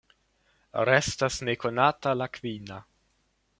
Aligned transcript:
Restas 0.89 1.37
nekonata 1.51 2.17
la 2.23 2.31
kvina. 2.39 2.83